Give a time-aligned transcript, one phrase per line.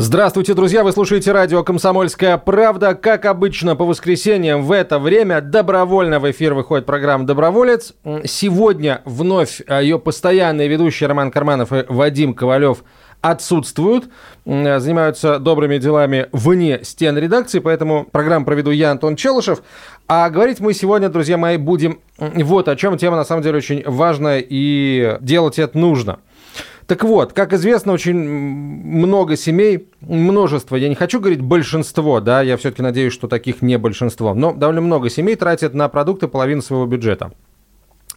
[0.00, 0.84] Здравствуйте, друзья!
[0.84, 2.94] Вы слушаете радио «Комсомольская правда».
[2.94, 7.94] Как обычно, по воскресеньям в это время добровольно в эфир выходит программа «Доброволец».
[8.24, 12.84] Сегодня вновь а, ее постоянные ведущие Роман Карманов и Вадим Ковалев
[13.22, 14.08] отсутствуют,
[14.46, 19.62] м, занимаются добрыми делами вне стен редакции, поэтому программу проведу я, Антон Челышев.
[20.06, 22.98] А говорить мы сегодня, друзья мои, будем вот о чем.
[22.98, 26.20] Тема на самом деле очень важная и делать это нужно.
[26.88, 32.56] Так вот, как известно, очень много семей, множество, я не хочу говорить большинство, да, я
[32.56, 36.86] все-таки надеюсь, что таких не большинство, но довольно много семей тратят на продукты половину своего
[36.86, 37.30] бюджета.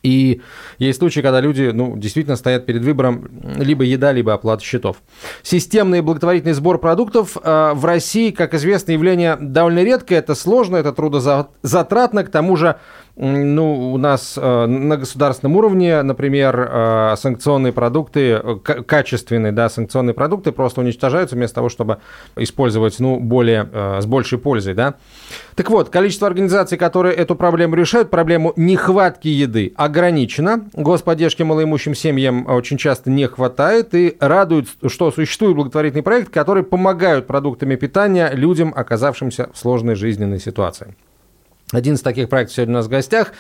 [0.04, 0.42] И
[0.80, 4.98] есть случаи, когда люди ну, действительно стоят перед выбором либо еда, либо оплата счетов.
[5.44, 10.94] Системный благотворительный сбор продуктов э, в России, как известно, явление довольно редкое, это сложно, это
[10.94, 12.78] трудозатратно, к тому же
[13.16, 20.14] ну, у нас э, на государственном уровне, например, э, санкционные продукты, э, качественные да, санкционные
[20.14, 21.98] продукты просто уничтожаются вместо того, чтобы
[22.38, 24.76] использовать ну, более, э, с большей пользой.
[24.76, 24.96] Да?
[25.56, 30.70] Так вот, количество организаций, которые эту проблему решают, проблему нехватки еды, ограничено.
[30.74, 33.94] Господдержки малоимущим семьям очень часто не хватает.
[33.94, 40.40] И радует, что существует благотворительный проект, который помогают продуктами питания людям, оказавшимся в сложной жизненной
[40.40, 40.96] ситуации.
[41.72, 43.32] Один из таких проектов сегодня у нас в гостях.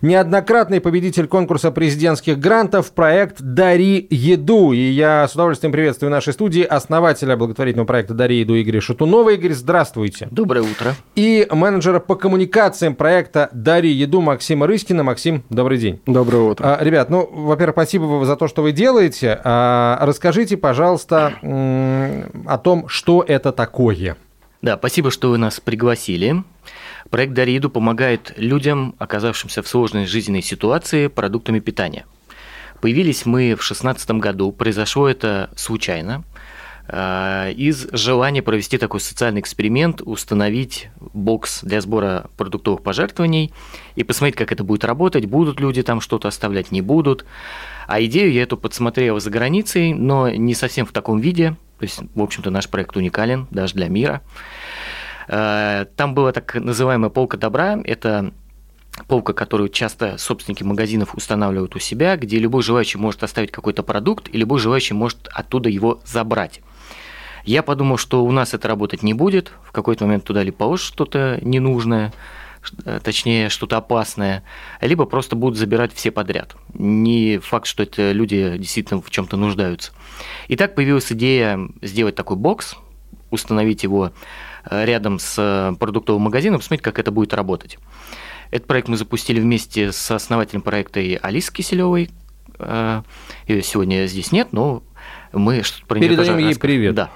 [0.00, 4.72] Неоднократный победитель конкурса президентских грантов, проект «Дари еду».
[4.72, 9.30] И я с удовольствием приветствую в нашей студии основателя благотворительного проекта «Дари еду» Игоря Шатунова.
[9.30, 10.28] Игорь, здравствуйте.
[10.30, 10.94] Доброе утро.
[11.16, 15.02] И менеджера по коммуникациям проекта «Дари еду» Максима Рыскина.
[15.02, 16.00] Максим, добрый день.
[16.06, 16.76] Доброе утро.
[16.78, 19.40] А, ребят, ну, во-первых, спасибо вам за то, что вы делаете.
[19.42, 24.16] А, расскажите, пожалуйста, о том, что это такое.
[24.62, 26.44] Да, спасибо, что вы нас пригласили.
[27.08, 32.04] Проект «Дари еду» помогает людям, оказавшимся в сложной жизненной ситуации, продуктами питания.
[32.80, 36.24] Появились мы в 2016 году, произошло это случайно,
[36.88, 43.52] э, из желания провести такой социальный эксперимент, установить бокс для сбора продуктовых пожертвований
[43.96, 47.24] и посмотреть, как это будет работать, будут люди там что-то оставлять, не будут.
[47.86, 51.56] А идею я эту подсмотрел за границей, но не совсем в таком виде.
[51.78, 54.22] То есть, в общем-то, наш проект уникален даже для мира.
[55.30, 57.78] Э, Там была так называемая полка добра.
[57.84, 58.32] Это
[59.06, 64.28] полка, которую часто собственники магазинов устанавливают у себя, где любой желающий может оставить какой-то продукт,
[64.32, 66.60] и любой желающий может оттуда его забрать.
[67.44, 69.52] Я подумал, что у нас это работать не будет.
[69.64, 72.12] В какой-то момент туда либо положишь что-то ненужное,
[72.84, 74.42] э, точнее, что-то опасное,
[74.80, 76.56] либо просто будут забирать все подряд.
[76.74, 79.92] Не факт, что это люди действительно в чем-то нуждаются.
[80.48, 82.74] И так появилась идея сделать такой бокс,
[83.30, 84.12] установить его
[84.68, 87.78] рядом с э, продуктовым магазином, посмотреть, как это будет работать.
[88.50, 92.10] Этот проект мы запустили вместе с основателем проекта и Алисой Киселевой.
[92.58, 94.82] Ее сегодня здесь нет, но
[95.32, 96.60] мы что-то про неё Передаем ей расскажем.
[96.60, 96.94] привет.
[96.94, 97.10] Да.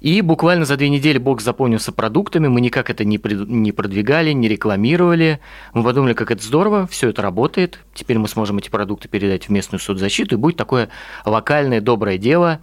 [0.00, 4.48] И буквально за две недели бокс заполнился продуктами, мы никак это не, не продвигали, не
[4.48, 5.40] рекламировали.
[5.74, 7.80] Мы подумали, как это здорово, все это работает.
[7.94, 10.88] Теперь мы сможем эти продукты передать в местную соцзащиту, и будет такое
[11.26, 12.60] локальное доброе дело,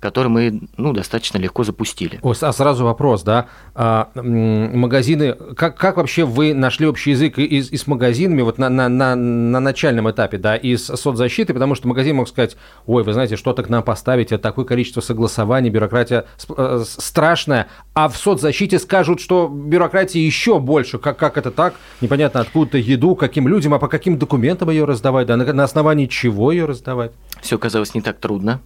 [0.00, 2.18] которое мы ну, достаточно легко запустили.
[2.22, 3.46] О, а сразу вопрос, да?
[3.74, 8.68] А, магазины, как, как вообще вы нашли общий язык и, и с магазинами вот на,
[8.68, 13.12] на, на, на начальном этапе, да, из соцзащиты, потому что магазин мог сказать, ой, вы
[13.12, 16.26] знаете, что-то к нам поставить, это такое количество согласований, бюрократия
[16.56, 21.74] э, с- страшная, а в соцзащите скажут, что бюрократии еще больше, как, как это так,
[22.00, 26.06] непонятно откуда еду, каким людям, а по каким документам ее раздавать, да, на, на основании
[26.06, 27.12] чего ее раздавать?
[27.40, 28.60] Все оказалось не так трудно.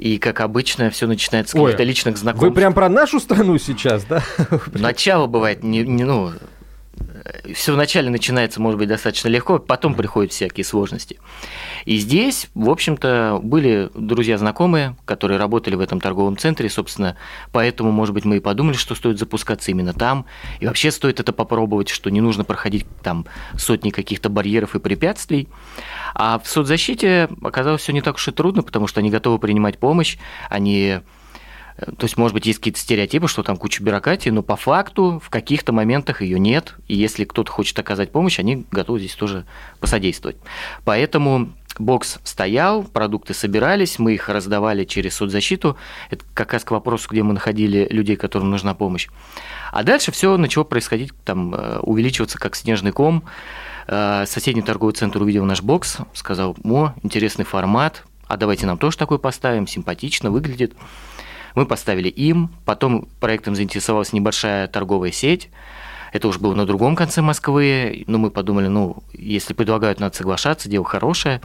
[0.00, 2.48] И, как обычно, все начинается с каких-то личных знакомств.
[2.48, 4.22] Вы прям про нашу страну сейчас, да?
[4.72, 6.32] Начало бывает, не, не, ну,
[7.54, 11.18] все вначале начинается, может быть, достаточно легко, потом приходят всякие сложности.
[11.84, 17.16] И здесь, в общем-то, были друзья знакомые, которые работали в этом торговом центре, собственно,
[17.52, 20.26] поэтому, может быть, мы и подумали, что стоит запускаться именно там,
[20.60, 25.48] и вообще стоит это попробовать, что не нужно проходить там сотни каких-то барьеров и препятствий.
[26.14, 29.78] А в соцзащите оказалось все не так уж и трудно, потому что они готовы принимать
[29.78, 30.18] помощь,
[30.48, 31.00] они
[31.80, 35.30] то есть, может быть, есть какие-то стереотипы, что там куча бюрократии, но по факту в
[35.30, 36.74] каких-то моментах ее нет.
[36.88, 39.46] И если кто-то хочет оказать помощь, они готовы здесь тоже
[39.78, 40.36] посодействовать.
[40.84, 45.76] Поэтому бокс стоял, продукты собирались, мы их раздавали через соцзащиту.
[46.10, 49.08] Это как раз к вопросу, где мы находили людей, которым нужна помощь.
[49.72, 53.24] А дальше все начало происходить, там, э, увеличиваться как снежный ком.
[53.86, 58.96] Э, соседний торговый центр увидел наш бокс, сказал, о, интересный формат, а давайте нам тоже
[58.96, 60.74] такой поставим, симпатично выглядит.
[61.54, 65.50] Мы поставили им, потом проектом заинтересовалась небольшая торговая сеть,
[66.12, 70.68] это уже было на другом конце Москвы, но мы подумали, ну, если предлагают, надо соглашаться,
[70.68, 71.40] дело хорошее.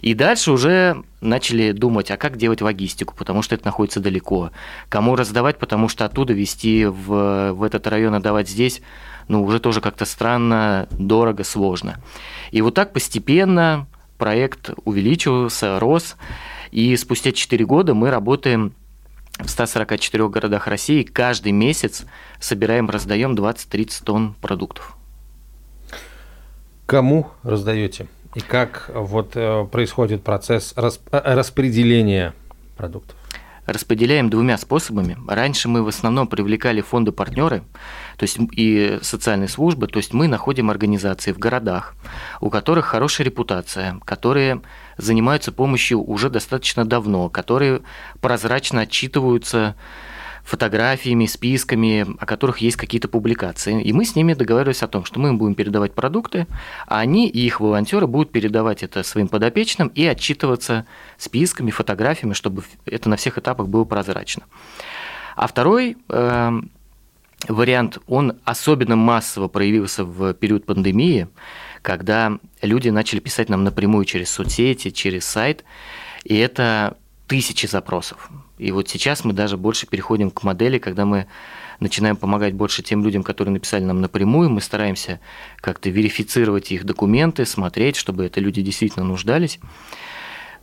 [0.00, 4.50] И дальше уже начали думать, а как делать логистику, потому что это находится далеко.
[4.88, 8.80] Кому раздавать, потому что оттуда везти в, в этот район, отдавать здесь,
[9.28, 12.00] ну, уже тоже как-то странно, дорого, сложно.
[12.50, 13.86] И вот так постепенно
[14.16, 16.16] проект увеличивался, рос,
[16.70, 18.72] и спустя 4 года мы работаем
[19.44, 22.04] в 144 городах России каждый месяц
[22.38, 24.96] собираем, раздаем 20-30 тонн продуктов.
[26.86, 28.08] Кому раздаете?
[28.34, 32.34] И как вот э, происходит процесс э, распределения
[32.76, 33.16] продуктов?
[33.66, 35.16] Распределяем двумя способами.
[35.28, 37.62] Раньше мы в основном привлекали фонды-партнеры,
[38.16, 41.94] то есть и социальные службы, то есть мы находим организации в городах,
[42.40, 44.62] у которых хорошая репутация, которые
[45.00, 47.82] занимаются помощью уже достаточно давно, которые
[48.20, 49.74] прозрачно отчитываются
[50.44, 53.82] фотографиями, списками, о которых есть какие-то публикации.
[53.82, 56.46] И мы с ними договаривались о том, что мы им будем передавать продукты,
[56.86, 60.86] а они и их волонтеры будут передавать это своим подопечным и отчитываться
[61.18, 64.44] списками, фотографиями, чтобы это на всех этапах было прозрачно.
[65.36, 66.60] А второй э,
[67.48, 71.28] вариант, он особенно массово проявился в период пандемии,
[71.82, 75.64] когда люди начали писать нам напрямую через соцсети, через сайт,
[76.24, 76.96] и это
[77.26, 78.28] тысячи запросов.
[78.58, 81.26] И вот сейчас мы даже больше переходим к модели, когда мы
[81.78, 84.50] начинаем помогать больше тем людям, которые написали нам напрямую.
[84.50, 85.20] Мы стараемся
[85.60, 89.58] как-то верифицировать их документы, смотреть, чтобы это люди действительно нуждались.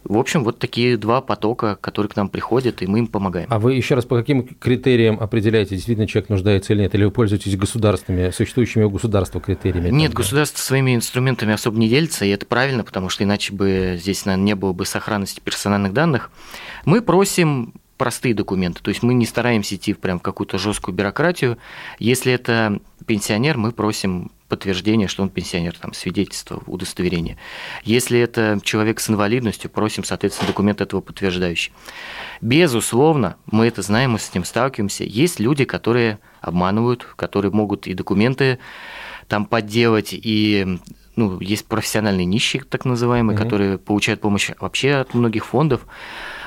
[0.07, 3.47] В общем, вот такие два потока, которые к нам приходят, и мы им помогаем.
[3.49, 6.95] А вы еще раз по каким критериям определяете, действительно человек нуждается или нет?
[6.95, 9.89] Или вы пользуетесь государственными, существующими у государства критериями?
[9.89, 13.97] Нет, там, государство своими инструментами особо не делится, и это правильно, потому что иначе бы
[13.99, 16.31] здесь, наверное, не было бы сохранности персональных данных.
[16.85, 18.81] Мы просим простые документы.
[18.81, 21.57] То есть мы не стараемся идти прям в какую-то жесткую бюрократию.
[21.99, 27.37] Если это пенсионер, мы просим подтверждение, что он пенсионер, там, свидетельство, удостоверение.
[27.83, 31.73] Если это человек с инвалидностью, просим, соответственно, документ этого подтверждающий.
[32.39, 35.03] Безусловно, мы это знаем, мы с этим сталкиваемся.
[35.03, 38.59] Есть люди, которые обманывают, которые могут и документы
[39.27, 40.79] там подделать, и
[41.17, 43.43] ну, есть профессиональные нищие, так называемые, угу.
[43.43, 45.85] которые получают помощь вообще от многих фондов.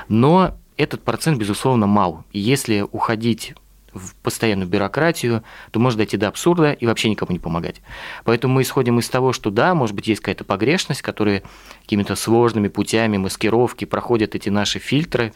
[0.09, 2.25] Но этот процент, безусловно, мал.
[2.33, 3.55] И если уходить
[3.93, 5.43] в постоянную бюрократию,
[5.73, 7.83] то может дойти до абсурда и вообще никому не помогать.
[8.25, 11.43] Поэтому мы исходим из того, что да, может быть, есть какая-то погрешность, которая
[11.83, 15.33] какими-то сложными путями маскировки проходят эти наши фильтры,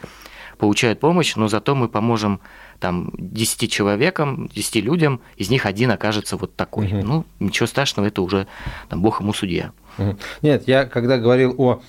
[0.57, 2.39] получают помощь, но зато мы поможем
[2.79, 6.87] там 10 человекам, 10 людям, из них один окажется вот такой.
[6.87, 7.05] Угу.
[7.05, 8.47] Ну, ничего страшного, это уже
[8.89, 9.73] там, бог ему судья.
[10.41, 11.81] Нет, я когда говорил о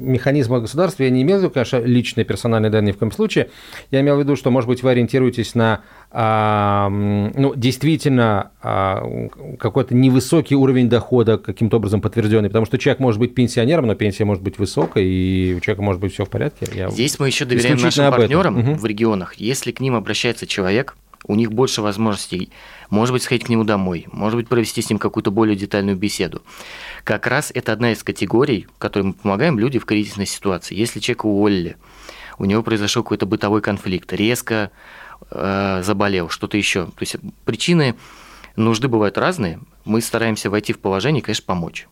[0.00, 3.50] механизмах государства, я не имел в виду, конечно, личные персональные данные в коем случае.
[3.90, 9.94] Я имел в виду, что, может быть, вы ориентируетесь на а, ну, действительно а, какой-то
[9.94, 14.42] невысокий уровень дохода каким-то образом подтвержденный, потому что человек может быть пенсионером, но пенсия может
[14.42, 16.66] быть высокой, и у человека может быть все в порядке.
[16.74, 18.74] Я Здесь мы еще доверяем нашим партнерам угу.
[18.74, 19.34] в регионах.
[19.34, 20.96] Если к ним обращается человек,
[21.30, 22.50] у них больше возможностей,
[22.90, 26.42] может быть, сходить к нему домой, может быть, провести с ним какую-то более детальную беседу.
[27.04, 30.74] Как раз это одна из категорий, которой мы помогаем люди в кризисной ситуации.
[30.74, 31.76] Если человека уволили,
[32.38, 34.72] у него произошел какой-то бытовой конфликт, резко
[35.30, 36.86] э, заболел, что-то еще.
[36.86, 37.94] То есть причины
[38.56, 39.60] нужды бывают разные.
[39.84, 41.86] Мы стараемся войти в положение конечно, помочь.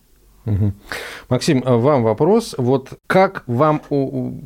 [1.29, 2.55] Максим, а вам вопрос.
[2.57, 3.81] Вот как вам,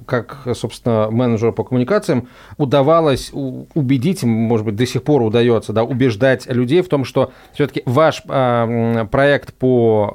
[0.05, 6.47] как, собственно, менеджеру по коммуникациям, удавалось убедить, может быть, до сих пор удается, да, убеждать
[6.47, 10.13] людей в том, что все-таки ваш э, проект по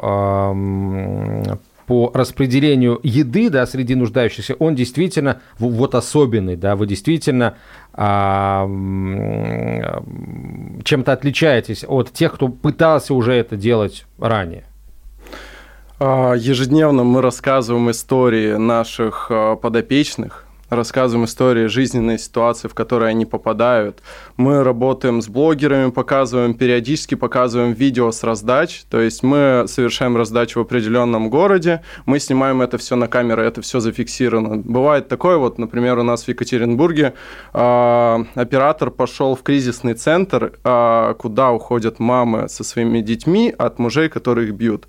[1.47, 1.57] э,
[1.89, 7.57] по распределению еды да, среди нуждающихся, он действительно вот особенный, да, вы действительно
[7.95, 8.67] а,
[10.85, 14.68] чем-то отличаетесь от тех, кто пытался уже это делать ранее.
[16.01, 23.27] А, ежедневно мы рассказываем истории наших а, подопечных, рассказываем истории, жизненные ситуации, в которые они
[23.27, 24.03] попадают.
[24.37, 30.61] Мы работаем с блогерами, показываем, периодически показываем видео с раздач, то есть мы совершаем раздачу
[30.61, 34.59] в определенном городе, мы снимаем это все на камеру, это все зафиксировано.
[34.59, 37.15] Бывает такое, вот, например, у нас в Екатеринбурге
[37.53, 44.09] э, оператор пошел в кризисный центр, э, куда уходят мамы со своими детьми от мужей,
[44.09, 44.89] которые их бьют.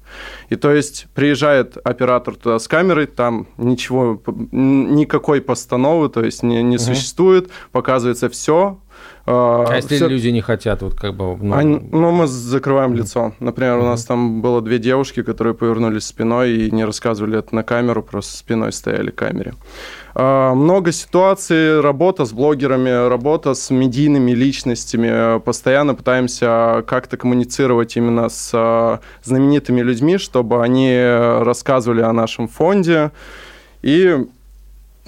[0.50, 4.21] И то есть приезжает оператор туда с камерой, там ничего,
[4.51, 6.83] никакой постановы, то есть не, не угу.
[6.83, 8.79] существует, показывается все,
[9.25, 10.07] а, а если все...
[10.07, 11.38] люди не хотят, вот как бы...
[11.38, 13.33] Ну, Они, ну мы закрываем лицо.
[13.39, 17.61] Например, у нас там было две девушки, которые повернулись спиной и не рассказывали это на
[17.63, 19.53] камеру, просто спиной стояли к камере.
[20.15, 25.39] А, много ситуаций, работа с блогерами, работа с медийными личностями.
[25.39, 30.91] Постоянно пытаемся как-то коммуницировать именно с а, знаменитыми людьми, чтобы они
[31.43, 33.11] рассказывали о нашем фонде.
[33.83, 34.25] И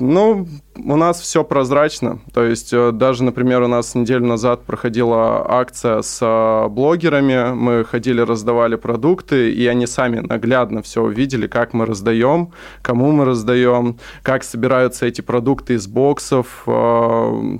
[0.01, 2.19] ну, у нас все прозрачно.
[2.33, 7.53] То есть э, даже, например, у нас неделю назад проходила акция с э, блогерами.
[7.53, 13.25] Мы ходили, раздавали продукты, и они сами наглядно все увидели, как мы раздаем, кому мы
[13.25, 16.63] раздаем, как собираются эти продукты из боксов.
[16.65, 17.57] Э,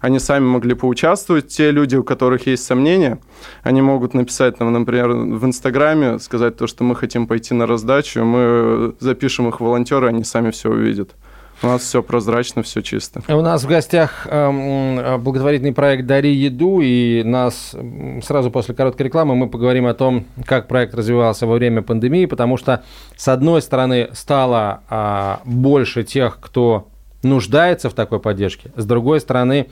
[0.00, 1.48] они сами могли поучаствовать.
[1.48, 3.18] Те люди, у которых есть сомнения,
[3.62, 8.24] они могут написать нам, например, в Инстаграме, сказать то, что мы хотим пойти на раздачу,
[8.24, 11.14] мы запишем их волонтеры, они сами все увидят.
[11.62, 13.22] У нас все прозрачно, все чисто.
[13.28, 17.74] У нас в гостях э, благотворительный проект «Дари еду», и нас
[18.22, 22.56] сразу после короткой рекламы мы поговорим о том, как проект развивался во время пандемии, потому
[22.56, 22.84] что,
[23.16, 26.88] с одной стороны, стало э, больше тех, кто
[27.22, 29.68] нуждается в такой поддержке, с другой стороны,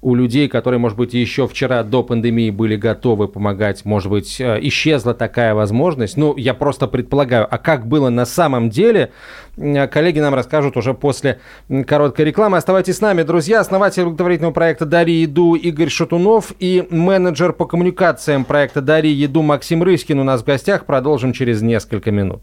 [0.00, 4.58] у людей, которые, может быть, еще вчера до пандемии были готовы помогать, может быть, э,
[4.62, 6.16] исчезла такая возможность.
[6.16, 9.12] Ну, я просто предполагаю, а как было на самом деле,
[9.56, 11.40] коллеги нам расскажут уже после
[11.86, 12.56] короткой рекламы.
[12.56, 13.60] Оставайтесь с нами, друзья.
[13.60, 19.82] Основатель благотворительного проекта «Дари еду» Игорь Шатунов и менеджер по коммуникациям проекта «Дари еду» Максим
[19.82, 20.86] Рыскин у нас в гостях.
[20.86, 22.42] Продолжим через несколько минут.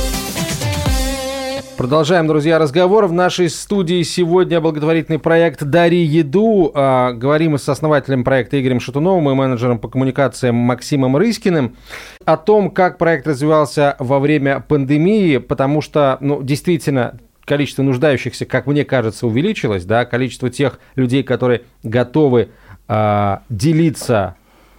[1.81, 3.07] Продолжаем, друзья, разговор.
[3.07, 6.71] В нашей студии сегодня благотворительный проект «Дари еду».
[6.75, 11.75] А, говорим мы с основателем проекта Игорем Шатуновым и менеджером по коммуникациям Максимом Рыскиным
[12.23, 18.67] о том, как проект развивался во время пандемии, потому что, ну, действительно, количество нуждающихся, как
[18.67, 22.49] мне кажется, увеличилось, да, количество тех людей, которые готовы
[22.87, 24.35] э, делиться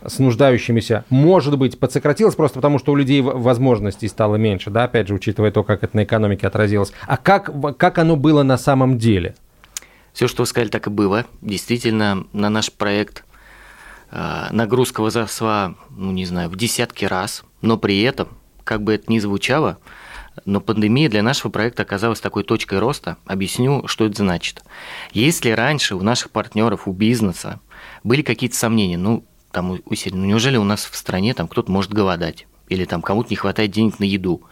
[0.06, 5.08] с нуждающимися, может быть, подсократилось просто потому, что у людей возможностей стало меньше, да, опять
[5.08, 6.92] же, учитывая то, как это на экономике отразилось.
[7.06, 9.34] А как, как оно было на самом деле?
[10.12, 11.24] Все, что вы сказали, так и было.
[11.40, 13.24] Действительно, на наш проект
[14.10, 18.28] э, нагрузка возросла, ну, не знаю, в десятки раз, но при этом,
[18.64, 19.78] как бы это ни звучало,
[20.44, 23.16] но пандемия для нашего проекта оказалась такой точкой роста.
[23.26, 24.62] Объясню, что это значит.
[25.12, 27.60] Если раньше у наших партнеров, у бизнеса
[28.02, 30.22] были какие-то сомнения, ну, там усиленно.
[30.22, 32.46] Ну, неужели у нас в стране там кто-то может голодать?
[32.68, 34.42] Или там кому-то не хватает денег на еду?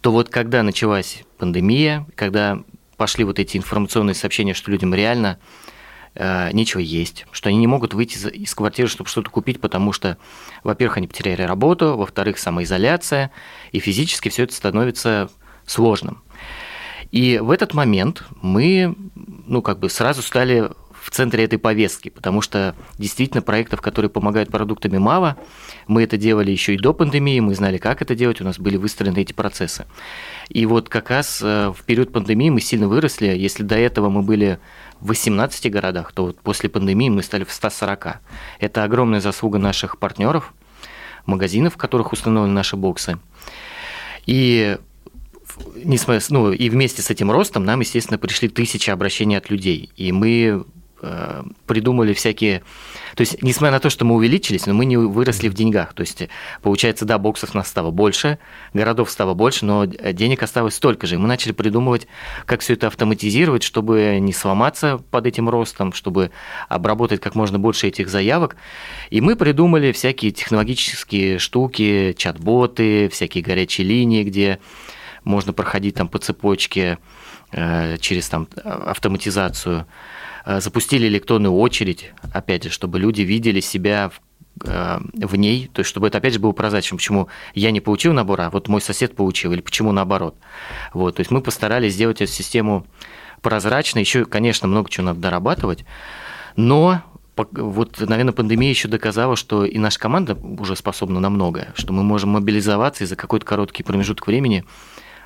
[0.00, 2.58] То вот когда началась пандемия, когда
[2.96, 5.38] пошли вот эти информационные сообщения, что людям реально
[6.14, 10.18] э, нечего есть, что они не могут выйти из квартиры, чтобы что-то купить, потому что,
[10.62, 13.30] во-первых, они потеряли работу, во-вторых, самоизоляция,
[13.72, 15.30] и физически все это становится
[15.66, 16.22] сложным.
[17.10, 20.70] И в этот момент мы, ну, как бы сразу стали
[21.04, 25.36] в центре этой повестки, потому что действительно проектов, которые помогают продуктами мало.
[25.86, 28.78] Мы это делали еще и до пандемии, мы знали, как это делать, у нас были
[28.78, 29.84] выстроены эти процессы.
[30.48, 33.26] И вот как раз э, в период пандемии мы сильно выросли.
[33.26, 34.58] Если до этого мы были
[34.98, 38.20] в 18 городах, то вот после пандемии мы стали в 140.
[38.58, 40.54] Это огромная заслуга наших партнеров,
[41.26, 43.18] магазинов, в которых установлены наши боксы.
[44.24, 44.78] И
[45.84, 49.90] несмотря, ну, и вместе с этим ростом нам, естественно, пришли тысячи обращений от людей.
[49.96, 50.64] И мы
[51.66, 52.62] придумали всякие...
[53.14, 55.92] То есть, несмотря на то, что мы увеличились, но мы не выросли в деньгах.
[55.92, 56.28] То есть,
[56.62, 58.38] получается, да, боксов нас стало больше,
[58.72, 61.16] городов стало больше, но денег осталось столько же.
[61.16, 62.06] И мы начали придумывать,
[62.46, 66.30] как все это автоматизировать, чтобы не сломаться под этим ростом, чтобы
[66.68, 68.56] обработать как можно больше этих заявок.
[69.10, 74.58] И мы придумали всякие технологические штуки, чат-боты, всякие горячие линии, где
[75.24, 77.23] можно проходить там по цепочке э,
[77.54, 79.86] через там автоматизацию
[80.44, 84.20] запустили электронную очередь, опять же, чтобы люди видели себя в
[84.56, 88.40] в ней, то есть чтобы это опять же было прозрачно, почему я не получил набор,
[88.40, 90.36] а вот мой сосед получил, или почему наоборот.
[90.92, 92.86] Вот, то есть мы постарались сделать эту систему
[93.42, 95.84] прозрачной, еще, конечно, много чего надо дорабатывать,
[96.56, 97.02] но
[97.36, 102.04] вот, наверное, пандемия еще доказала, что и наша команда уже способна на многое, что мы
[102.04, 104.64] можем мобилизоваться и за какой-то короткий промежуток времени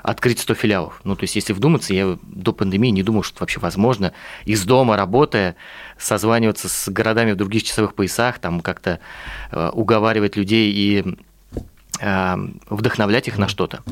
[0.02, 1.00] открыть 100 филиалов.
[1.04, 4.12] Ну, то есть, если вдуматься, я до пандемии не думал, что это вообще возможно
[4.44, 5.56] из дома, работая,
[5.98, 9.00] созваниваться с городами в других часовых поясах, там как-то
[9.50, 11.16] э, уговаривать людей и
[12.00, 12.36] э,
[12.68, 13.82] вдохновлять их на что-то.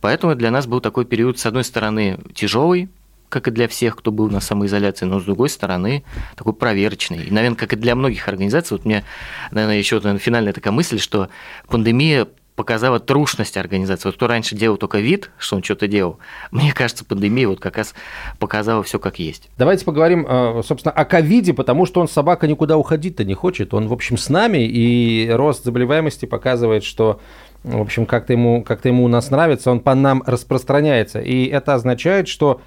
[0.00, 2.88] Поэтому для нас был такой период, с одной стороны, тяжелый,
[3.32, 6.04] как и для всех, кто был на самоизоляции, но с другой стороны,
[6.36, 7.24] такой проверочный.
[7.24, 9.04] И, наверное, как и для многих организаций, вот у меня,
[9.50, 11.30] наверное, еще наверное, финальная такая мысль, что
[11.66, 14.08] пандемия показала трушность организации.
[14.08, 16.18] Вот кто раньше делал только вид, что он что-то делал,
[16.50, 17.94] мне кажется, пандемия вот как раз
[18.38, 19.48] показала все как есть.
[19.56, 23.74] Давайте поговорим, э, собственно, о ковиде, потому что он, собака, никуда уходить-то не хочет.
[23.74, 27.20] Он, в общем, с нами, и рост заболеваемости показывает, что
[27.64, 31.20] в общем, как-то ему, как ему у нас нравится, он по нам распространяется.
[31.20, 32.60] И это означает, что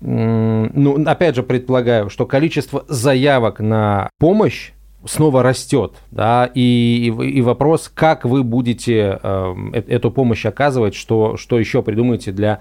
[0.00, 4.72] ну, опять же, предполагаю, что количество заявок на помощь
[5.04, 9.54] снова растет, да, и, и вопрос, как вы будете э,
[9.88, 12.60] эту помощь оказывать, что, что еще придумаете для,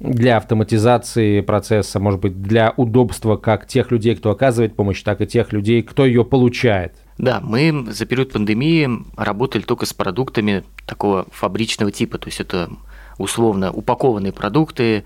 [0.00, 5.26] для автоматизации процесса, может быть, для удобства как тех людей, кто оказывает помощь, так и
[5.26, 6.94] тех людей, кто ее получает.
[7.16, 12.70] Да, мы за период пандемии работали только с продуктами такого фабричного типа, то есть это
[13.18, 15.04] условно упакованные продукты,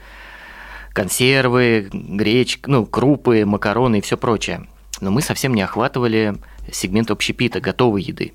[0.93, 4.67] консервы, гречка, ну, крупы, макароны и все прочее.
[5.03, 6.37] Но мы совсем не охватывали
[6.71, 8.35] сегмент общепита, готовой еды.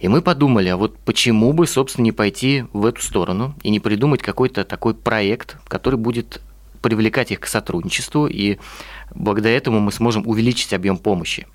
[0.00, 3.78] И мы подумали, а вот почему бы, собственно, не пойти в эту сторону и не
[3.78, 6.40] придумать какой-то такой проект, который будет
[6.80, 8.56] привлекать их к сотрудничеству, и
[9.14, 11.46] благодаря этому мы сможем увеличить объем помощи.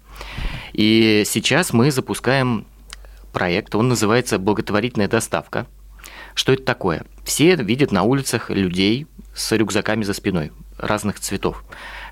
[0.73, 2.67] И сейчас мы запускаем
[3.33, 5.65] проект, он называется «Благотворительная доставка».
[6.35, 7.05] Что это такое?
[7.23, 11.63] Все видят на улицах людей с рюкзаками за спиной разных цветов.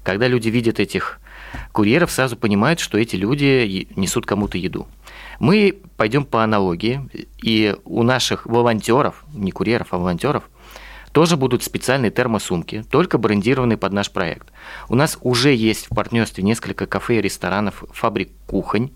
[0.04, 1.20] Когда люди видят этих
[1.72, 4.88] курьеров, сразу понимают, что эти люди несут кому-то еду.
[5.40, 7.10] Мы пойдем по аналогии,
[7.42, 10.44] и у наших волонтеров, не курьеров, а волонтеров,
[11.12, 14.50] тоже будут специальные термосумки, только брендированные под наш проект.
[14.90, 18.92] У нас уже есть в партнерстве несколько кафе и ресторанов, фабрик кухонь,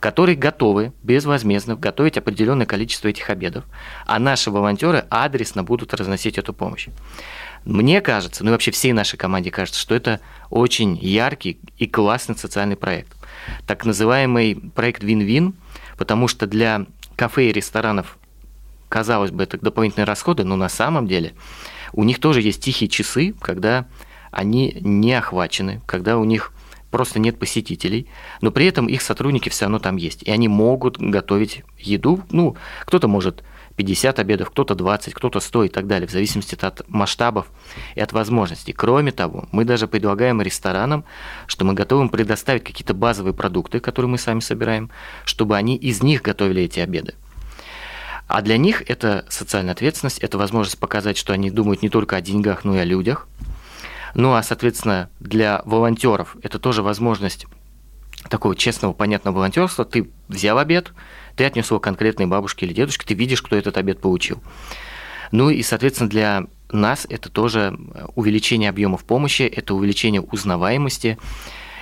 [0.00, 3.64] которые готовы безвозмездно готовить определенное количество этих обедов,
[4.06, 6.88] а наши волонтеры адресно будут разносить эту помощь.
[7.64, 10.20] Мне кажется, ну и вообще всей нашей команде кажется, что это
[10.50, 13.16] очень яркий и классный социальный проект.
[13.66, 15.54] Так называемый проект Вин-Вин,
[15.96, 18.18] потому что для кафе и ресторанов,
[18.88, 21.34] казалось бы, это дополнительные расходы, но на самом деле
[21.92, 23.86] у них тоже есть тихие часы, когда
[24.30, 26.52] они не охвачены, когда у них
[26.90, 28.06] просто нет посетителей,
[28.40, 32.22] но при этом их сотрудники все равно там есть, и они могут готовить еду.
[32.30, 33.42] Ну, кто-то может
[33.76, 37.46] 50 обедов, кто-то 20, кто-то 100 и так далее, в зависимости от масштабов
[37.94, 38.72] и от возможностей.
[38.72, 41.04] Кроме того, мы даже предлагаем ресторанам,
[41.46, 44.90] что мы готовы предоставить какие-то базовые продукты, которые мы сами собираем,
[45.24, 47.14] чтобы они из них готовили эти обеды.
[48.28, 52.20] А для них это социальная ответственность, это возможность показать, что они думают не только о
[52.20, 53.28] деньгах, но и о людях.
[54.14, 57.46] Ну а, соответственно, для волонтеров это тоже возможность
[58.28, 59.84] такого честного, понятного волонтерства.
[59.84, 60.92] Ты взял обед,
[61.36, 64.42] ты отнес его конкретной бабушке или дедушке, ты видишь, кто этот обед получил.
[65.30, 67.76] Ну и, соответственно, для нас это тоже
[68.14, 71.18] увеличение объемов помощи, это увеличение узнаваемости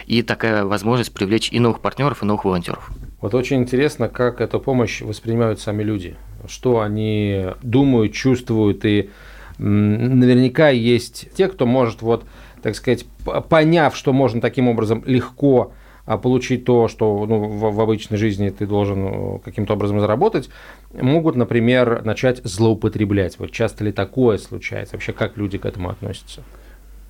[0.07, 2.91] и такая возможность привлечь и новых партнеров, и новых волонтеров.
[3.21, 6.17] Вот очень интересно, как эту помощь воспринимают сами люди,
[6.49, 9.11] что они думают, чувствуют, и
[9.59, 12.25] наверняка есть те, кто может вот,
[12.63, 13.05] так сказать,
[13.49, 15.73] поняв, что можно таким образом легко
[16.11, 20.51] а получить то, что ну, в, в обычной жизни ты должен э, каким-то образом заработать,
[20.93, 23.39] могут, например, начать злоупотреблять.
[23.39, 24.97] Вот часто ли такое случается?
[24.97, 26.43] Вообще, как люди к этому относятся?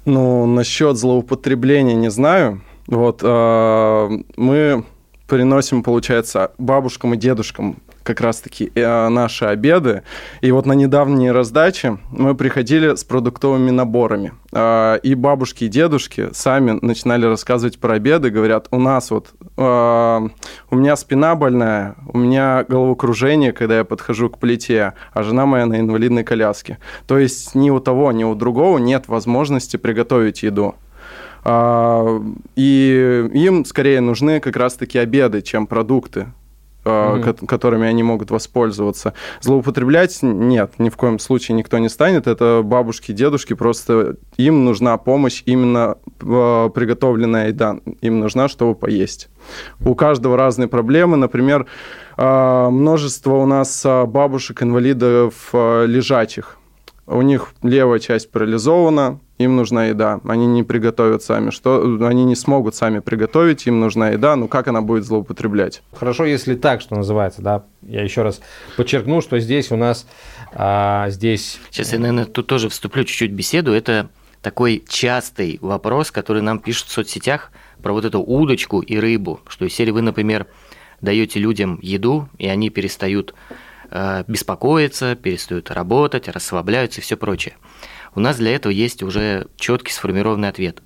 [0.04, 2.60] Ну, насчет злоупотребления не знаю.
[2.88, 4.84] Вот э, мы
[5.26, 7.76] приносим, получается, бабушкам и дедушкам
[8.10, 10.02] как раз-таки э, наши обеды.
[10.40, 14.32] И вот на недавней раздаче мы приходили с продуктовыми наборами.
[14.52, 20.28] Э, и бабушки, и дедушки сами начинали рассказывать про обеды, говорят, у нас вот, э,
[20.70, 25.66] у меня спина больная, у меня головокружение, когда я подхожу к плите, а жена моя
[25.66, 26.78] на инвалидной коляске.
[27.06, 30.74] То есть ни у того, ни у другого нет возможности приготовить еду.
[31.46, 36.26] И им скорее нужны как раз-таки обеды, чем продукты.
[36.84, 37.46] Угу.
[37.46, 39.14] которыми они могут воспользоваться.
[39.40, 42.26] Злоупотреблять нет, ни в коем случае никто не станет.
[42.26, 47.78] Это бабушки, дедушки, просто им нужна помощь, именно э, приготовленная еда.
[48.00, 49.28] Им нужна, чтобы поесть.
[49.84, 51.16] У каждого разные проблемы.
[51.16, 51.66] Например,
[52.16, 56.56] э, множество у нас бабушек-инвалидов лежачих.
[57.06, 60.20] У них левая часть парализована, им нужна еда.
[60.24, 64.68] Они не приготовят сами, что они не смогут сами приготовить, им нужна еда, ну как
[64.68, 65.82] она будет злоупотреблять?
[65.94, 67.64] Хорошо, если так, что называется, да.
[67.82, 68.40] Я еще раз
[68.76, 70.06] подчеркну, что здесь у нас
[70.52, 71.58] а, здесь.
[71.70, 73.72] Сейчас я, наверное, тут тоже вступлю чуть-чуть в беседу.
[73.72, 74.10] Это
[74.42, 77.50] такой частый вопрос, который нам пишут в соцсетях
[77.82, 80.48] про вот эту удочку и рыбу, что если вы, например,
[81.00, 83.34] даете людям еду, и они перестают
[83.90, 87.54] э, беспокоиться, перестают работать, расслабляются и все прочее
[88.14, 90.82] у нас для этого есть уже четкий сформированный ответ.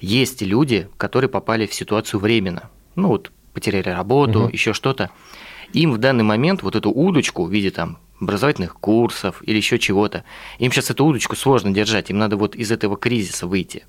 [0.00, 2.70] Есть люди, которые попали в ситуацию временно.
[2.96, 4.52] Ну вот, потеряли работу, угу.
[4.52, 5.10] еще что-то.
[5.72, 10.24] Им в данный момент вот эту удочку в виде там образовательных курсов или еще чего-то,
[10.58, 13.84] им сейчас эту удочку сложно держать, им надо вот из этого кризиса выйти.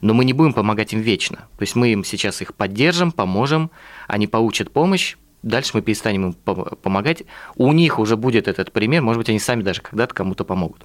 [0.00, 1.48] Но мы не будем помогать им вечно.
[1.56, 3.70] То есть мы им сейчас их поддержим, поможем,
[4.06, 7.24] они получат помощь, дальше мы перестанем им помогать.
[7.56, 10.84] У них уже будет этот пример, может быть, они сами даже когда-то кому-то помогут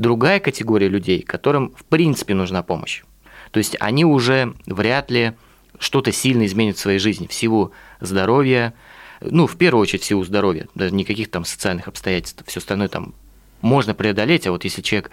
[0.00, 3.02] другая категория людей, которым в принципе нужна помощь.
[3.50, 5.32] То есть они уже вряд ли
[5.78, 8.72] что-то сильно изменят в своей жизни, в силу здоровья,
[9.20, 13.14] ну, в первую очередь в силу здоровья, даже никаких там социальных обстоятельств, все остальное там
[13.60, 15.10] можно преодолеть, а вот если человек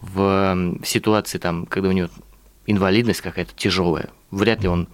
[0.00, 2.08] в ситуации, там, когда у него
[2.66, 4.88] инвалидность какая-то тяжелая, вряд ли он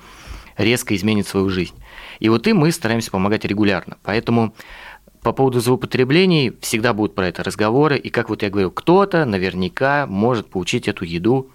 [0.57, 1.75] резко изменит свою жизнь.
[2.19, 3.99] И вот им мы стараемся помогать регулярно.
[4.03, 4.53] Поэтому
[5.29, 7.99] по поводу злоупотреблений всегда будут про это разговоры.
[7.99, 11.51] И как вот я говорю, кто-то наверняка может получить эту еду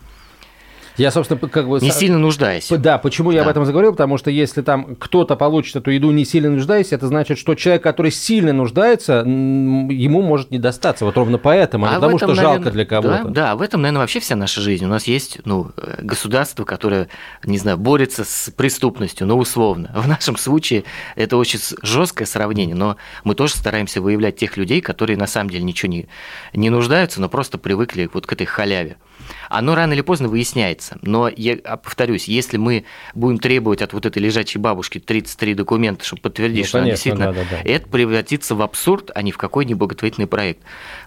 [0.98, 1.80] я, собственно, как бы...
[1.80, 2.70] Не сильно нуждаясь.
[2.70, 3.46] Да, почему я да.
[3.46, 3.92] об этом заговорил?
[3.92, 7.82] Потому что если там кто-то получит эту еду не сильно нуждаясь, это значит, что человек,
[7.82, 11.06] который сильно нуждается, ему может не достаться.
[11.06, 13.24] Вот ровно поэтому, а, а потому этом, что наверное, жалко для кого-то.
[13.26, 14.86] Да, да, в этом, наверное, вообще вся наша жизнь.
[14.86, 17.08] У нас есть ну, государство, которое,
[17.44, 19.92] не знаю, борется с преступностью, но условно.
[19.96, 20.84] В нашем случае
[21.16, 25.64] это очень жесткое сравнение, но мы тоже стараемся выявлять тех людей, которые на самом деле
[25.64, 26.08] ничего не,
[26.54, 28.98] не нуждаются, но просто привыкли вот к этой халяве
[29.50, 30.98] оно рано или поздно выясняется.
[31.02, 36.24] Но я повторюсь, если мы будем требовать от вот этой лежачей бабушки 33 документа, чтобы
[36.24, 37.70] подтвердить, ну, что конечно, она действительно, да, да, да.
[37.70, 40.62] это превратится в абсурд, а не в какой-нибудь благотворительный проект.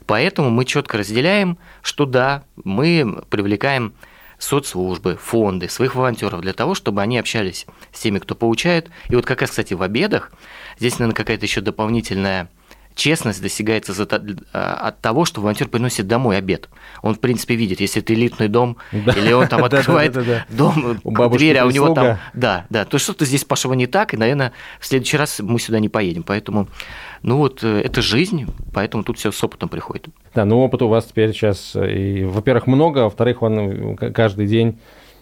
[0.06, 3.94] Поэтому мы четко разделяем, что да, мы привлекаем
[4.38, 8.90] соцслужбы, фонды, своих волонтеров для того, чтобы они общались с теми, кто получает.
[9.08, 10.30] И вот как раз, кстати, в обедах
[10.78, 12.48] здесь, наверное, какая-то еще дополнительная
[12.96, 14.08] честность достигается за,
[14.52, 16.68] а, от того, что волонтер приносит домой обед.
[17.02, 19.12] Он, в принципе, видит, если это элитный дом, да.
[19.12, 20.16] или он там открывает
[20.48, 22.18] дом, дверь, а у него там...
[22.32, 25.78] Да, да, то что-то здесь пошло не так, и, наверное, в следующий раз мы сюда
[25.78, 26.22] не поедем.
[26.22, 26.68] Поэтому,
[27.22, 30.06] ну вот, э, это жизнь, поэтому тут все с опытом приходит.
[30.34, 33.58] Да, ну опыт у вас теперь сейчас, э, и, во-первых, много, а во-вторых, он
[34.00, 34.78] э, каждый день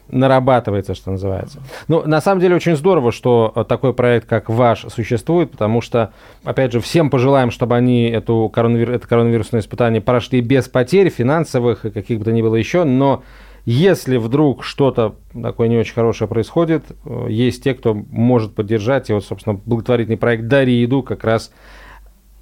[0.08, 1.62] нарабатывается, что называется.
[1.88, 6.12] Ну, на самом деле очень здорово, что э, такой проект, как ваш, существует, потому что,
[6.44, 8.90] опять же, всем пожелаем, чтобы они эту коронавир...
[8.90, 13.22] это коронавирусное испытание прошли без потерь финансовых и каких бы то ни было еще, но
[13.66, 19.14] если вдруг что-то такое не очень хорошее происходит, э, есть те, кто может поддержать, и
[19.14, 21.50] вот, собственно, благотворительный проект «Дари еду» как раз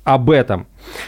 [0.04, 0.66] об этом.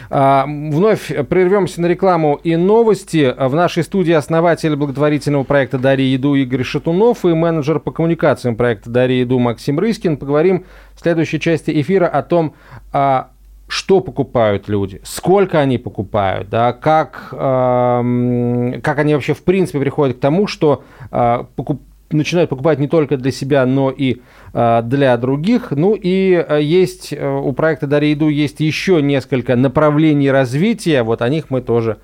[0.09, 3.35] А, вновь прервемся на рекламу и новости.
[3.37, 8.91] В нашей студии основатель благотворительного проекта «Дарья еду» Игорь Шатунов и менеджер по коммуникациям проекта
[8.91, 10.17] «Дарья еду» Максим Рыскин.
[10.17, 12.55] Поговорим в следующей части эфира о том,
[12.93, 13.31] а,
[13.67, 20.19] что покупают люди, сколько они покупают, да, как, э, как они вообще в принципе приходят
[20.19, 21.81] к тому, что э, покуп,
[22.11, 24.19] начинают покупать не только для себя, но и
[24.55, 25.73] для других.
[25.73, 31.03] Ну и э, есть э, у проекта «Дарья еду» есть еще несколько направлений развития.
[31.03, 31.99] Вот о них мы тоже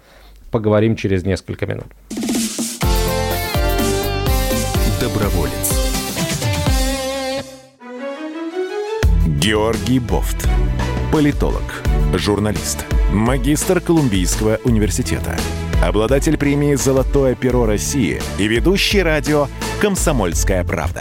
[0.51, 1.87] поговорим через несколько минут.
[5.01, 5.81] Доброволец.
[9.27, 10.49] Георгий Бофт.
[11.13, 11.63] Политолог,
[12.15, 15.37] журналист, магистр Колумбийского университета,
[15.83, 19.49] обладатель премии «Золотое перо России» и ведущий радио
[19.81, 21.01] «Комсомольская правда».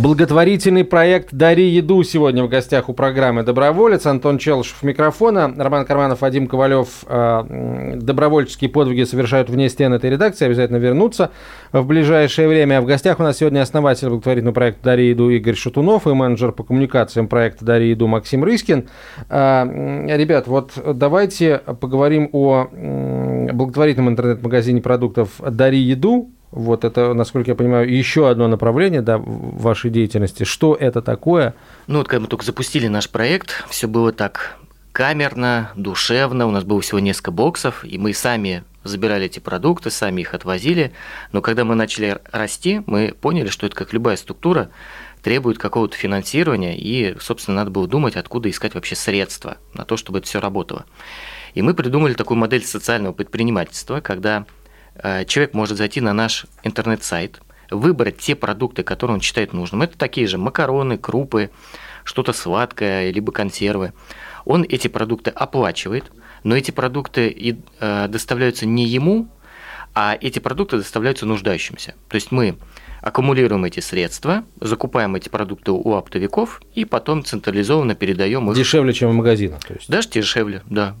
[0.00, 4.06] Благотворительный проект «Дари еду» сегодня в гостях у программы «Доброволец».
[4.06, 7.04] Антон Челышев микрофона, Роман Карманов, Вадим Ковалев.
[7.08, 10.46] Э, добровольческие подвиги совершают вне стен этой редакции.
[10.46, 11.32] Обязательно вернутся
[11.72, 12.80] в ближайшее время.
[12.80, 16.62] В гостях у нас сегодня основатель благотворительного проекта «Дари еду» Игорь Шатунов и менеджер по
[16.62, 18.88] коммуникациям проекта «Дари еду» Максим Рыскин.
[19.28, 19.64] Э,
[20.16, 22.68] ребят, вот давайте поговорим о
[23.52, 26.30] благотворительном интернет-магазине продуктов «Дари еду».
[26.50, 30.44] Вот это, насколько я понимаю, еще одно направление да, вашей деятельности.
[30.44, 31.54] Что это такое?
[31.86, 34.56] Ну, вот когда мы только запустили наш проект, все было так
[34.92, 36.46] камерно, душевно.
[36.46, 40.92] У нас было всего несколько боксов, и мы сами забирали эти продукты, сами их отвозили.
[41.32, 44.70] Но когда мы начали расти, мы поняли, что это как любая структура,
[45.22, 50.18] требует какого-то финансирования, и, собственно, надо было думать, откуда искать вообще средства на то, чтобы
[50.18, 50.86] это все работало.
[51.54, 54.46] И мы придумали такую модель социального предпринимательства, когда
[55.26, 59.82] человек может зайти на наш интернет-сайт, выбрать те продукты, которые он считает нужным.
[59.82, 61.50] Это такие же макароны, крупы,
[62.04, 63.92] что-то сладкое, либо консервы.
[64.44, 66.10] Он эти продукты оплачивает,
[66.42, 69.28] но эти продукты и, э, доставляются не ему,
[69.94, 71.94] а эти продукты доставляются нуждающимся.
[72.08, 72.56] То есть мы
[73.00, 78.56] аккумулируем эти средства, закупаем эти продукты у оптовиков и потом централизованно передаем их.
[78.56, 79.88] Дешевле, чем в магазинах, то есть.
[79.88, 80.96] Даже дешевле, да.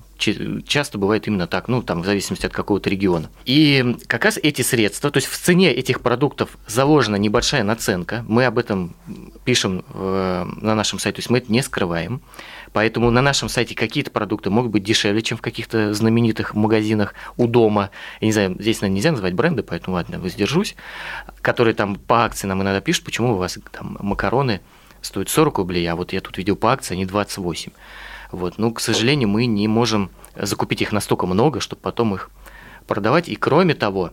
[0.66, 3.30] Часто бывает именно так, ну, там, в зависимости от какого-то региона.
[3.44, 8.44] И как раз эти средства, то есть в цене этих продуктов заложена небольшая наценка, мы
[8.44, 8.96] об этом
[9.44, 12.20] пишем э, на нашем сайте, то есть мы это не скрываем.
[12.72, 17.46] Поэтому на нашем сайте какие-то продукты могут быть дешевле, чем в каких-то знаменитых магазинах у
[17.46, 17.90] дома.
[18.20, 20.76] Я не знаю, здесь, наверное, нельзя назвать бренды, поэтому ладно, воздержусь.
[21.40, 24.60] Которые там по акции нам иногда пишут, почему у вас там макароны
[25.02, 27.72] стоят 40 рублей, а вот я тут видел по акции, они 28.
[28.32, 28.58] Вот.
[28.58, 32.30] Ну, к сожалению, мы не можем закупить их настолько много, чтобы потом их
[32.86, 33.28] продавать.
[33.28, 34.12] И кроме того,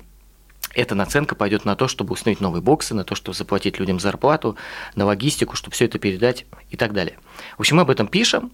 [0.76, 4.58] эта наценка пойдет на то, чтобы установить новые боксы, на то, чтобы заплатить людям зарплату,
[4.96, 7.18] на логистику, чтобы все это передать и так далее.
[7.58, 8.52] В общем, мы об этом пишем,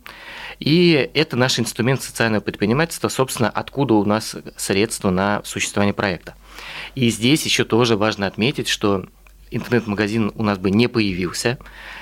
[0.59, 6.35] и это наш инструмент социального предпринимательства, собственно, откуда у нас средства на существование проекта.
[6.95, 9.05] И здесь еще тоже важно отметить, что
[9.49, 11.57] интернет-магазин у нас бы не появился,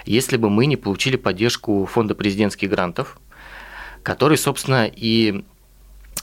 [0.06, 3.18] если бы мы не получили поддержку фонда президентских грантов,
[4.04, 5.46] который, собственно, и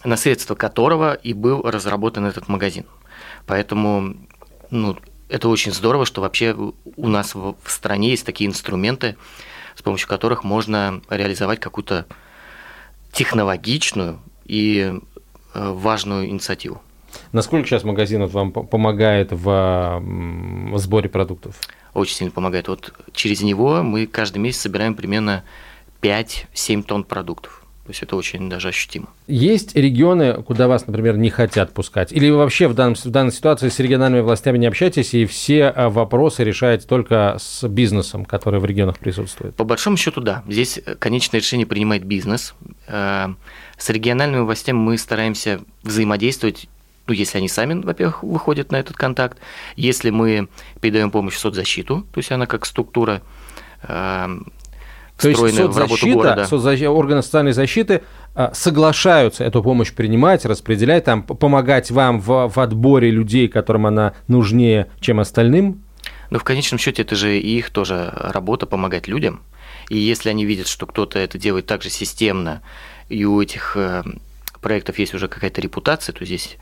[0.05, 2.85] на средства которого и был разработан этот магазин.
[3.47, 4.17] Поэтому
[4.71, 4.97] ну,
[5.29, 9.17] это очень здорово, что вообще у нас в стране есть такие инструменты,
[9.75, 12.07] с помощью которых можно реализовать какую-то
[13.13, 14.93] технологичную и
[15.55, 16.83] э, важную инициативу.
[17.33, 21.59] Насколько сейчас магазин вот вам помогает в, в сборе продуктов?
[21.95, 22.69] Очень сильно помогает.
[22.69, 25.45] Вот через него мы каждый месяц собираем примерно
[26.03, 27.66] 5-7 тонн продуктов.
[27.87, 29.07] То есть это очень даже ощутимо.
[29.29, 32.11] Есть регионы, куда вас, например, не хотят пускать?
[32.11, 35.66] Или вы вообще в, данном, в данной ситуации с региональными властями не общаетесь и все
[35.66, 39.55] а, вопросы решаете только с бизнесом, который в регионах присутствует?
[39.55, 40.42] По большому счету, да.
[40.49, 42.57] Здесь э, конечное решение принимает бизнес.
[42.88, 43.29] Э,
[43.79, 46.68] с региональными властями мы стараемся взаимодействовать
[47.07, 49.38] ну, если они сами, во-первых, выходят на этот контакт,
[49.77, 50.49] если мы
[50.81, 53.22] передаем помощь в соцзащиту, то есть она как структура
[53.83, 54.38] э,
[55.19, 58.03] то есть соцзащита, соцзащита, органы социальной защиты
[58.35, 64.13] а, соглашаются эту помощь принимать, распределять, там, помогать вам в, в отборе людей, которым она
[64.29, 65.83] нужнее, чем остальным?
[66.29, 69.41] Ну, в конечном счете, это же и их тоже работа помогать людям.
[69.89, 72.63] И если они видят, что кто-то это делает так же системно,
[73.09, 74.03] и у этих э,
[74.61, 76.59] проектов есть уже какая-то репутация, то здесь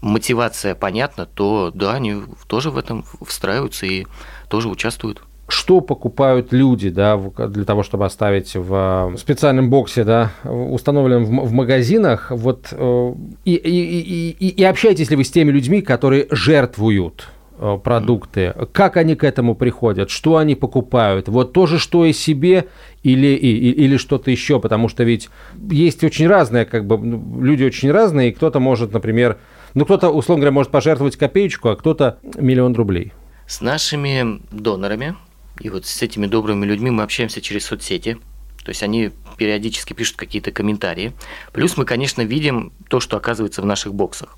[0.00, 4.06] мотивация понятна, то да, они тоже в этом встраиваются и
[4.48, 11.24] тоже участвуют что покупают люди, да, для того, чтобы оставить в специальном боксе, да, установленном
[11.24, 13.14] в, в магазинах, вот, э,
[13.46, 18.98] и, и, и, и общаетесь ли вы с теми людьми, которые жертвуют э, продукты, как
[18.98, 22.66] они к этому приходят, что они покупают, вот тоже что и себе
[23.02, 25.30] или, и, или что-то еще, потому что ведь
[25.70, 29.38] есть очень разные, как бы, ну, люди очень разные, и кто-то может, например,
[29.72, 33.12] ну, кто-то, условно говоря, может пожертвовать копеечку, а кто-то миллион рублей.
[33.46, 35.14] С нашими донорами
[35.60, 38.18] и вот с этими добрыми людьми мы общаемся через соцсети.
[38.64, 41.12] То есть они периодически пишут какие-то комментарии.
[41.52, 44.36] Плюс мы, конечно, видим то, что оказывается в наших боксах.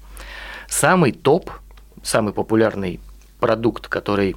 [0.69, 1.51] Самый топ,
[2.03, 3.01] самый популярный
[3.41, 4.37] продукт, который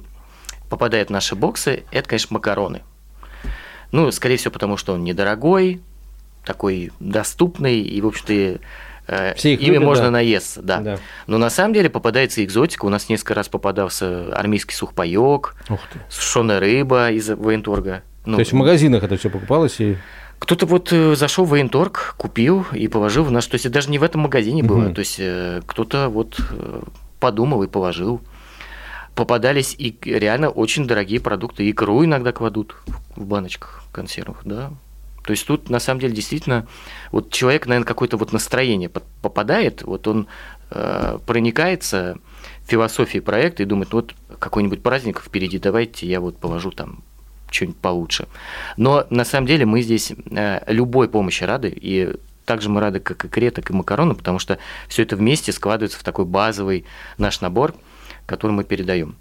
[0.68, 2.82] попадает в наши боксы, это, конечно, макароны.
[3.92, 5.80] Ну, скорее всего, потому что он недорогой,
[6.44, 8.60] такой доступный, и, в общем-то,
[9.36, 10.10] Все их ими любят, можно да.
[10.10, 10.80] наесться, да.
[10.80, 10.98] да.
[11.26, 12.86] Но на самом деле попадается экзотика.
[12.86, 15.56] У нас несколько раз попадался армейский сухпайок,
[16.08, 18.02] сушеная рыба из военторга.
[18.24, 19.96] Ну, То есть в магазинах это все покупалось и
[20.38, 23.46] кто-то вот э, зашел в военторг, купил и положил в наш.
[23.46, 24.86] То есть это даже не в этом магазине было.
[24.86, 24.94] Угу.
[24.94, 26.38] То есть э, кто-то вот
[27.20, 28.20] подумал и положил.
[29.14, 31.70] попадались и реально очень дорогие продукты.
[31.70, 32.76] Икру иногда кладут
[33.16, 34.72] в баночках консервов, да.
[35.24, 36.66] То есть тут на самом деле действительно
[37.10, 40.26] вот человек, наверное, какое-то вот настроение попадает, вот он
[40.70, 42.18] э, проникается
[42.66, 47.02] философией проекта и думает, вот какой-нибудь праздник впереди, давайте я вот положу там
[47.50, 48.28] что-нибудь получше.
[48.76, 53.24] Но на самом деле мы здесь э, любой помощи рады, и также мы рады как
[53.24, 54.58] икре, так и макарону, потому что
[54.88, 56.84] все это вместе складывается в такой базовый
[57.16, 57.74] наш набор,
[58.26, 59.16] который мы передаем.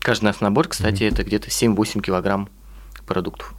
[0.00, 1.12] Каждый наш набор, кстати, mm-hmm.
[1.12, 2.50] это где-то 7-8 килограмм
[3.06, 3.54] продуктов.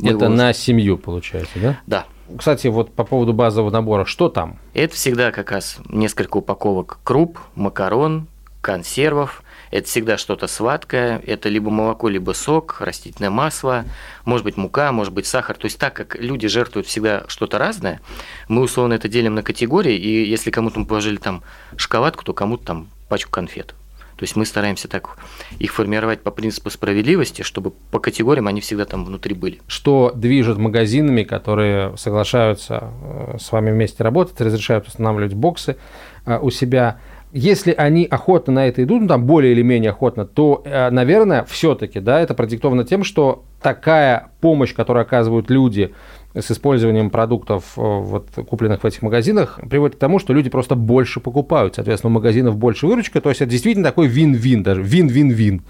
[0.00, 1.80] Это на семью получается, да?
[1.86, 2.06] Да.
[2.36, 4.58] Кстати, вот по поводу базового набора, что там?
[4.74, 8.26] Это всегда как раз несколько упаковок круп, макарон,
[8.62, 9.42] консервов.
[9.70, 11.20] Это всегда что-то сладкое.
[11.26, 13.84] Это либо молоко, либо сок, растительное масло,
[14.24, 15.56] может быть мука, может быть сахар.
[15.56, 18.00] То есть так как люди жертвуют всегда что-то разное,
[18.48, 19.96] мы условно это делим на категории.
[19.96, 21.42] И если кому-то мы положили там
[21.76, 23.74] шоколадку, то кому-то там пачку конфет.
[24.22, 25.16] То есть мы стараемся так
[25.58, 29.58] их формировать по принципу справедливости, чтобы по категориям они всегда там внутри были.
[29.66, 35.76] Что движет магазинами, которые соглашаются э, с вами вместе работать, разрешают устанавливать боксы
[36.24, 37.00] э, у себя?
[37.32, 41.42] Если они охотно на это идут, ну, там более или менее охотно, то, э, наверное,
[41.42, 45.92] все-таки, да, это продиктовано тем, что такая помощь, которую оказывают люди
[46.34, 50.74] с использованием продуктов, э, вот, купленных в этих магазинах, приводит к тому, что люди просто
[50.74, 51.74] больше покупают.
[51.74, 53.20] Соответственно, у магазинов больше выручка.
[53.20, 55.62] То есть это действительно такой вин-вин, даже вин-вин-вин.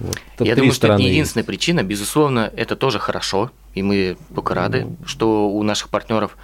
[0.00, 1.46] Вот, Я думаю, что это не единственная есть.
[1.46, 1.82] причина.
[1.82, 5.06] Безусловно, это тоже хорошо, и мы только рады, mm.
[5.06, 6.36] что у наших партнеров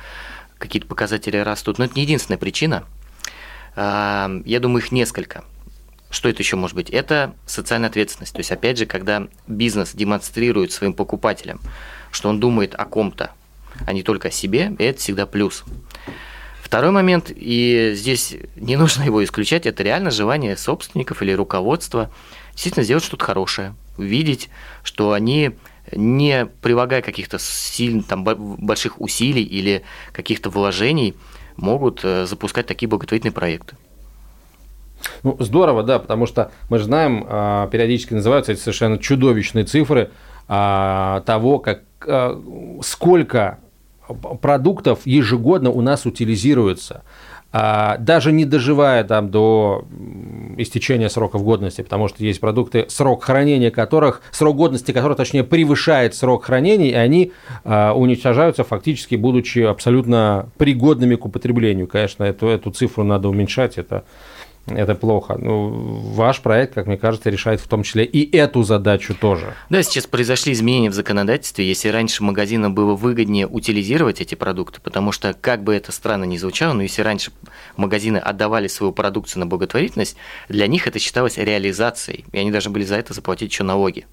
[0.59, 1.79] какие-то показатели растут.
[1.79, 2.85] Но это не единственная причина.
[3.77, 5.45] А, я думаю, их несколько.
[6.11, 6.91] Что это еще может быть?
[6.91, 8.33] Это социальная ответственность.
[8.33, 11.61] То есть, опять же, когда бизнес демонстрирует своим покупателям,
[12.15, 13.31] что он думает о ком-то,
[13.87, 15.65] а не только о себе, и это всегда плюс.
[16.63, 22.11] Второй момент, и здесь не нужно его исключать, это реально желание собственников или руководства
[22.53, 24.49] действительно сделать что-то хорошее, увидеть,
[24.83, 25.53] что они
[25.93, 31.15] не прилагая каких-то сильных, там, больших усилий или каких-то вложений,
[31.57, 33.77] могут э, запускать такие благотворительные проекты.
[35.23, 40.11] Ну, здорово, да, потому что мы же знаем, а, периодически называются эти совершенно чудовищные цифры
[40.49, 41.83] а, того, как
[42.83, 43.59] сколько
[44.41, 47.03] продуктов ежегодно у нас утилизируется,
[47.57, 49.85] а, даже не доживая там до
[50.57, 56.17] истечения сроков годности, потому что есть продукты, срок хранения которых, срок годности которых, точнее, превышает
[56.17, 61.87] срок хранения, и они а, уничтожаются фактически, будучи абсолютно пригодными к употреблению.
[61.87, 64.03] Конечно, эту, эту цифру надо уменьшать, это
[64.67, 65.37] это плохо.
[65.39, 65.69] Ну,
[66.15, 69.55] ваш проект, как мне кажется, решает в том числе и эту задачу тоже.
[69.69, 71.67] Да, сейчас произошли изменения в законодательстве.
[71.67, 76.39] Если раньше магазинам было выгоднее утилизировать эти продукты, потому что, как бы это странно ни
[76.39, 77.31] звучало, но если раньше
[77.77, 80.17] магазины отдавали свою продукцию на благотворительность,
[80.49, 84.07] для них это считалось реализацией, и они должны были за это заплатить еще налоги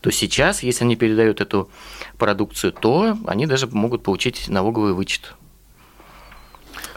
[0.00, 1.70] то сейчас, если они передают эту
[2.18, 5.34] продукцию, то они даже могут получить налоговый вычет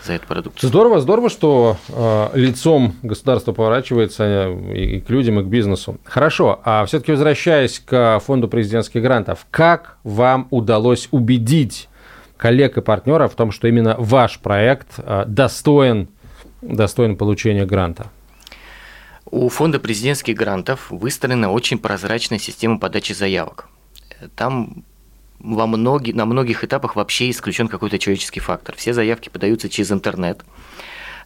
[0.08, 0.70] за эту продукцию.
[0.70, 5.98] Здорово, здорово, что э, лицом государство поворачивается э, и, и к людям, и к бизнесу.
[6.04, 11.90] Хорошо, а все-таки возвращаясь к фонду президентских грантов, как вам удалось убедить
[12.38, 16.08] коллег и партнеров в том, что именно ваш проект э, достоин,
[16.62, 18.08] достоин получения гранта?
[19.30, 23.68] У фонда президентских грантов выстроена очень прозрачная система подачи заявок.
[24.36, 24.86] Там
[25.40, 28.76] во многих, на многих этапах вообще исключен какой-то человеческий фактор.
[28.76, 30.44] Все заявки подаются через интернет.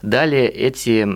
[0.02, 1.08] Далее эти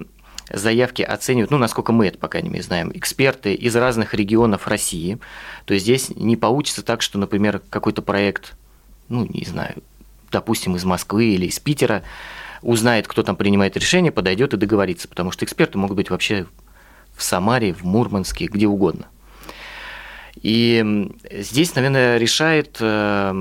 [0.51, 5.17] заявки оценивают, ну, насколько мы это, по крайней мере, знаем, эксперты из разных регионов России.
[5.65, 8.53] То есть здесь не получится так, что, например, какой-то проект,
[9.09, 9.75] ну, не знаю,
[10.31, 12.03] допустим, из Москвы или из Питера,
[12.61, 16.45] узнает, кто там принимает решение, подойдет и договорится, потому что эксперты могут быть вообще
[17.15, 19.07] в Самаре, в Мурманске, где угодно.
[20.41, 23.33] И здесь, наверное, решает э,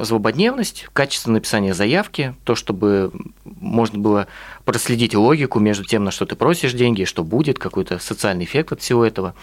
[0.00, 3.12] злободневность, качество написания заявки, то, чтобы
[3.44, 4.26] можно было
[4.64, 8.80] проследить логику между тем, на что ты просишь деньги, что будет, какой-то социальный эффект от
[8.80, 9.34] всего этого.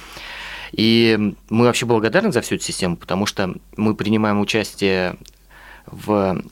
[0.73, 5.15] И мы вообще благодарны за всю эту систему, потому что мы принимаем участие
[5.85, 6.43] в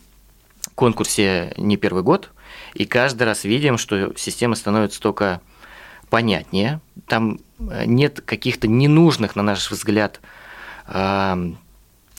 [0.73, 2.31] конкурсе не первый год,
[2.73, 5.41] и каждый раз видим, что система становится только
[6.09, 6.79] понятнее.
[7.07, 10.21] Там э, нет каких-то ненужных, на наш взгляд,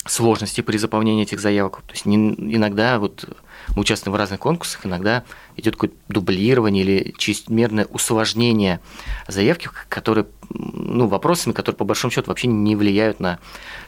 [0.08, 1.82] сложности при заполнении этих заявок.
[1.86, 3.28] То есть не, иногда вот
[3.74, 5.24] мы участвуем в разных конкурсах, иногда
[5.56, 8.80] идет какое-то дублирование или чрезмерное усложнение
[9.26, 13.38] заявки, которые, ну, вопросами, которые по большому счету вообще не влияют на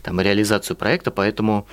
[0.03, 1.67] там, реализацию проекта, поэтому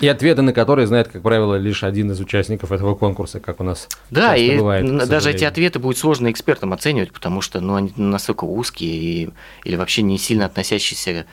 [0.00, 3.64] И ответы на которые знает, как правило, лишь один из участников этого конкурса, как у
[3.64, 7.92] нас Да, и бывает, даже эти ответы будет сложно экспертам оценивать, потому что ну, они
[7.96, 9.30] настолько узкие и,
[9.64, 11.26] или вообще не сильно относящиеся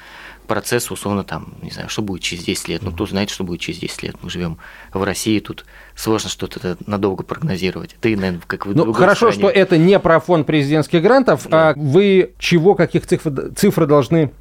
[0.51, 2.81] к процессу, условно, там, не знаю, что будет через 10 лет.
[2.83, 4.15] Ну, кто знает, что будет через 10 лет.
[4.21, 4.57] Мы живем
[4.93, 7.95] в России, тут сложно что-то надолго прогнозировать.
[8.01, 9.49] Ты, наверное, как вы Ну, хорошо, стране.
[9.49, 11.69] что это не про фонд президентских грантов, да.
[11.69, 14.31] а вы чего, каких цифр, цифры должны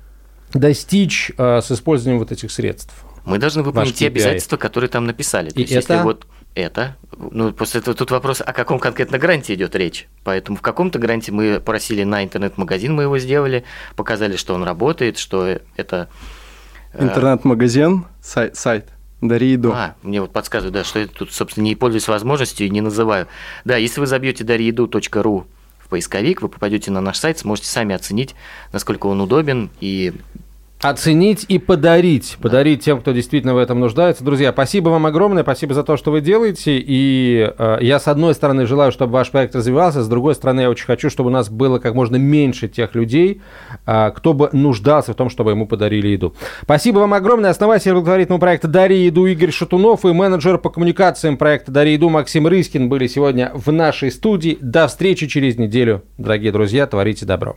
[0.55, 2.95] достичь а, с использованием вот этих средств?
[3.25, 5.51] Мы должны выполнить те обязательства, которые там написали.
[5.51, 5.93] То И есть, это...
[5.95, 10.09] если вот это, ну, после этого тут вопрос, о каком конкретно гранте идет речь.
[10.25, 15.19] Поэтому в каком-то гранте мы просили на интернет-магазин, мы его сделали, показали, что он работает,
[15.19, 16.09] что это...
[16.93, 18.89] Э, Интернет-магазин, сайт, сайт.
[19.21, 19.73] Дари еду.
[19.73, 23.27] А, мне вот подсказывают, да, что я тут, собственно, не пользуюсь возможностью и не называю.
[23.65, 25.47] Да, если вы забьете дариеду.ру
[25.91, 28.35] поисковик, вы попадете на наш сайт, сможете сами оценить,
[28.73, 30.15] насколько он удобен и
[30.83, 32.37] Оценить и подарить.
[32.39, 32.49] Да.
[32.49, 34.25] Подарить тем, кто действительно в этом нуждается.
[34.25, 36.79] Друзья, спасибо вам огромное, спасибо за то, что вы делаете.
[36.79, 40.71] И э, я, с одной стороны, желаю, чтобы ваш проект развивался, с другой стороны, я
[40.71, 43.43] очень хочу, чтобы у нас было как можно меньше тех людей,
[43.87, 46.35] э, кто бы нуждался в том, чтобы ему подарили еду.
[46.63, 47.51] Спасибо вам огромное.
[47.51, 52.47] Основатель благотворительного проекта «Дари еду» Игорь Шатунов и менеджер по коммуникациям проекта «Дари еду» Максим
[52.47, 54.57] Рыскин были сегодня в нашей студии.
[54.63, 56.87] До встречи через неделю, дорогие друзья.
[56.87, 57.57] Творите добро.